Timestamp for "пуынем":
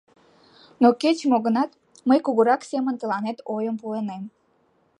3.81-4.23